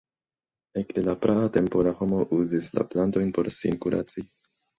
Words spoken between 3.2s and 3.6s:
por